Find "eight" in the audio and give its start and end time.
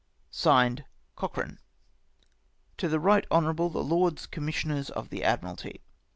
3.09-3.27